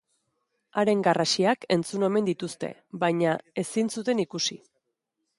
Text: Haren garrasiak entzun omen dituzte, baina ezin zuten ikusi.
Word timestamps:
Haren 0.83 1.01
garrasiak 1.07 1.67
entzun 1.75 2.07
omen 2.07 2.27
dituzte, 2.29 2.69
baina 3.03 3.35
ezin 3.65 3.91
zuten 3.97 4.23
ikusi. 4.25 4.57